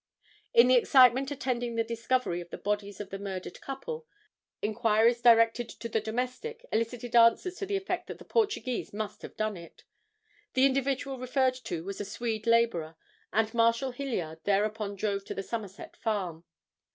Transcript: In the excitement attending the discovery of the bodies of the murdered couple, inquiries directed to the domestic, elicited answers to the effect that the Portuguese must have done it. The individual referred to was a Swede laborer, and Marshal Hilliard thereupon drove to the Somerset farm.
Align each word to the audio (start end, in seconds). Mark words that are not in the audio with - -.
In 0.51 0.67
the 0.67 0.77
excitement 0.77 1.29
attending 1.29 1.75
the 1.75 1.83
discovery 1.83 2.41
of 2.41 2.49
the 2.49 2.57
bodies 2.57 2.99
of 2.99 3.11
the 3.11 3.19
murdered 3.19 3.61
couple, 3.61 4.07
inquiries 4.59 5.21
directed 5.21 5.69
to 5.69 5.87
the 5.87 6.01
domestic, 6.01 6.65
elicited 6.73 7.15
answers 7.15 7.53
to 7.57 7.67
the 7.67 7.75
effect 7.77 8.07
that 8.07 8.17
the 8.17 8.25
Portuguese 8.25 8.93
must 8.93 9.21
have 9.21 9.37
done 9.37 9.55
it. 9.55 9.83
The 10.55 10.65
individual 10.65 11.19
referred 11.19 11.53
to 11.65 11.83
was 11.83 12.01
a 12.01 12.05
Swede 12.05 12.47
laborer, 12.47 12.95
and 13.31 13.53
Marshal 13.53 13.91
Hilliard 13.91 14.39
thereupon 14.43 14.95
drove 14.95 15.23
to 15.25 15.35
the 15.35 15.43
Somerset 15.43 15.95
farm. 15.97 16.45